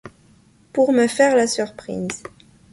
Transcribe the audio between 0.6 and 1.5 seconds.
Pour me faire la